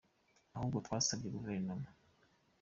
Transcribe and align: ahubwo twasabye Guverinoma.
ahubwo 0.55 0.77
twasabye 0.85 1.27
Guverinoma. 1.35 1.87